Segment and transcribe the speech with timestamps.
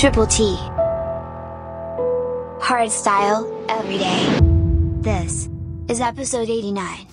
[0.00, 0.56] Triple T.
[2.58, 4.38] Hardstyle, every day.
[5.02, 5.50] This
[5.88, 7.09] is episode 89.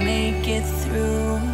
[0.00, 1.53] Thank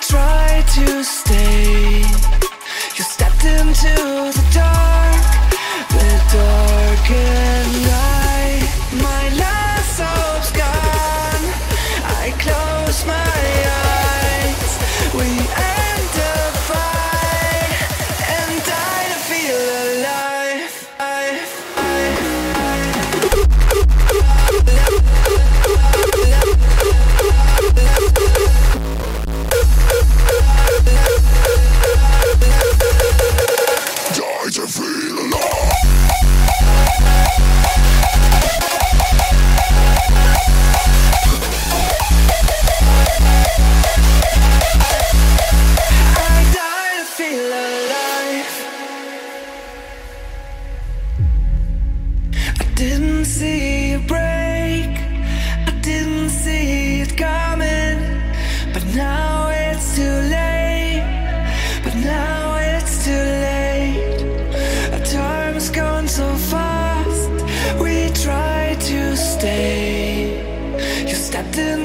[0.00, 1.98] try to stay,
[2.96, 3.94] you stepped into
[4.36, 4.41] the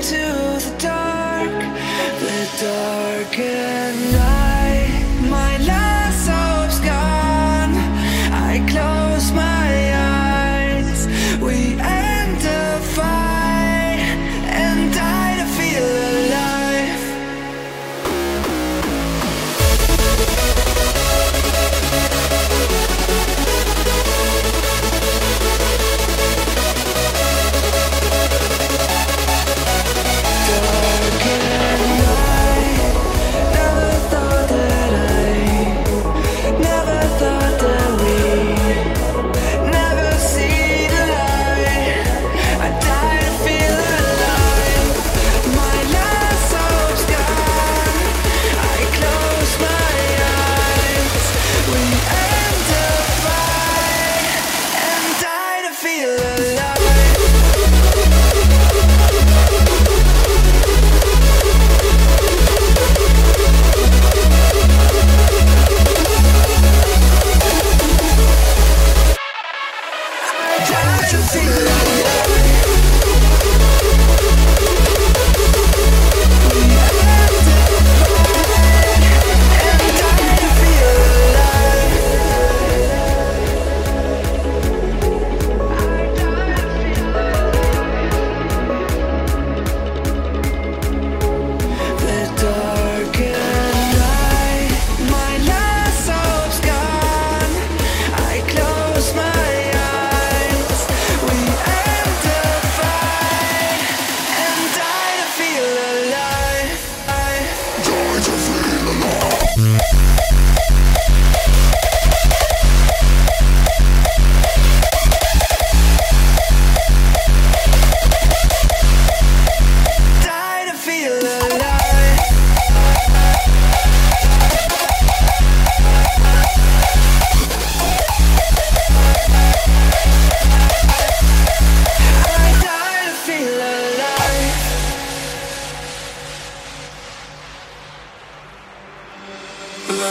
[0.10, 1.52] into the dark,
[2.20, 3.87] the darkest.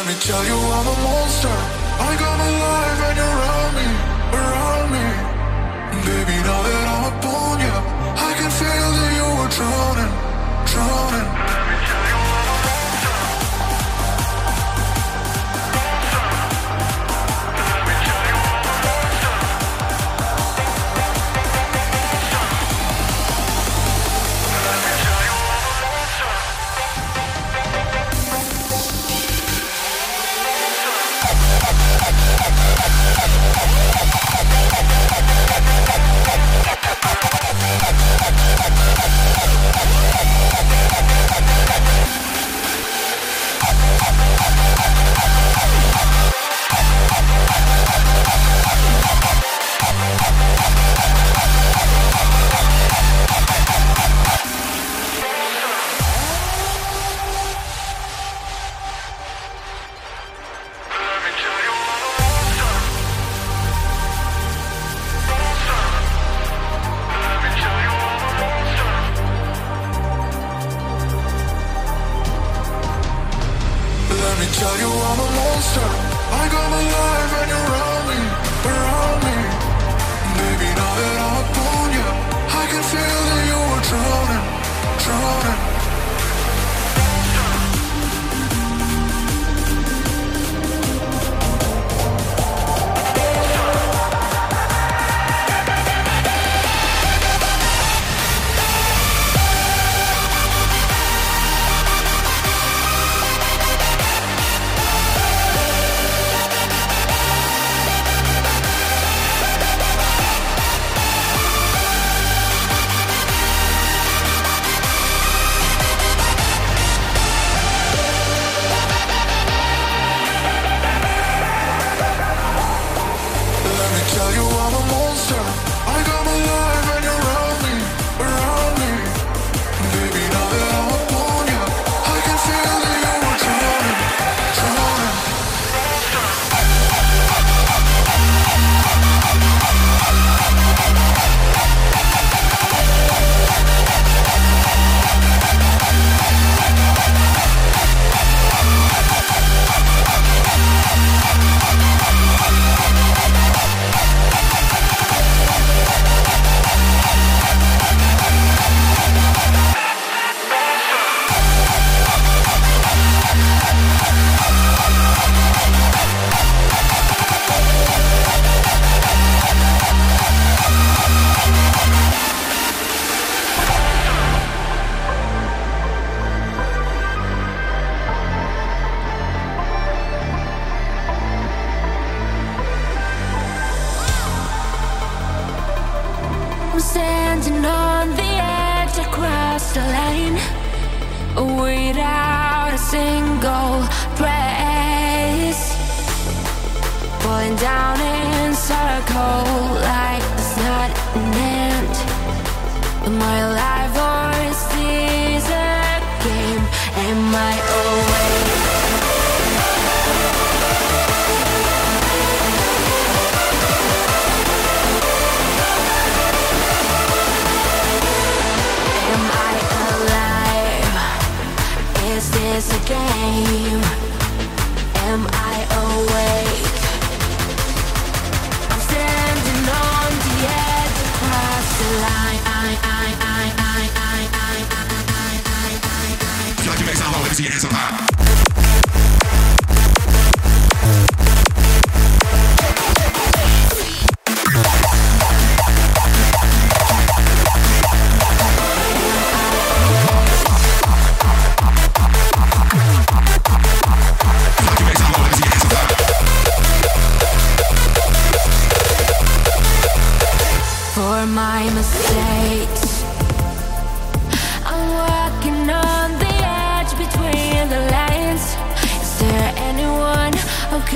[0.06, 1.48] Let me tell you I'm a monster.
[1.48, 2.65] I got a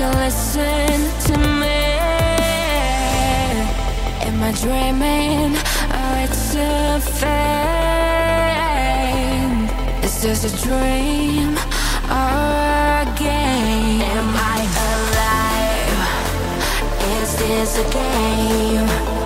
[0.01, 1.81] can listen to me
[4.27, 5.51] Am I dreaming
[5.99, 8.41] or it's a fame?
[10.03, 11.49] Is this a dream
[12.19, 12.33] or
[12.97, 14.01] a game?
[14.17, 14.59] Am I
[14.89, 16.01] alive?
[17.21, 19.20] Is this a game?